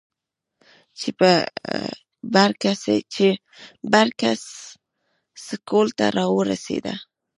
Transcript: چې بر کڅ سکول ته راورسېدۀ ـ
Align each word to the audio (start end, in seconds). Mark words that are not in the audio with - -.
چې 0.99 1.09
بر 3.91 4.09
کڅ 4.21 4.41
سکول 5.47 5.87
ته 5.97 6.05
راورسېدۀ 6.17 6.93
ـ 6.97 7.03